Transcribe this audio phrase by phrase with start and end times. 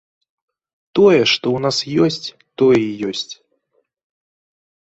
[0.95, 3.29] Тое, што ў нас ёсць, тое і ёсць.